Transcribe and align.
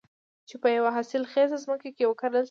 چې 0.47 0.55
په 0.61 0.67
يوه 0.77 0.89
حاصل 0.95 1.23
خېزه 1.31 1.57
ځمکه 1.65 1.89
کې 1.95 2.03
وکرل 2.09 2.35
شي. 2.39 2.39